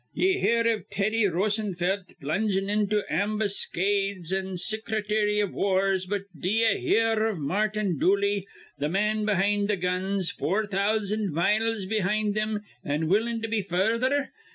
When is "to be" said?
13.43-13.61